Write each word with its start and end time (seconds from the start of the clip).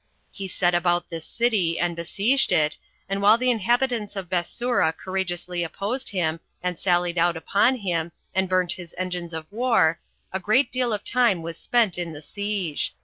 He 0.31 0.47
set 0.47 0.73
about 0.73 1.09
this 1.11 1.27
city, 1.27 1.77
and 1.77 1.95
besieged 1.95 2.51
it. 2.51 2.75
And 3.07 3.21
while 3.21 3.37
the 3.37 3.51
inhabitants 3.51 4.15
of 4.15 4.29
Bethsura 4.29 4.91
courageously 4.97 5.63
opposed 5.63 6.09
him, 6.09 6.39
and 6.63 6.79
sallied 6.79 7.19
out 7.19 7.37
upon 7.37 7.75
him, 7.75 8.11
and 8.33 8.49
burnt 8.49 8.71
his 8.71 8.95
engines 8.97 9.31
of 9.31 9.45
war, 9.51 9.99
a 10.33 10.39
great 10.39 10.71
deal 10.71 10.91
of 10.91 11.03
time 11.03 11.43
was 11.43 11.55
spent 11.59 11.99
in 11.99 12.13
the 12.13 12.21
siege. 12.23 12.95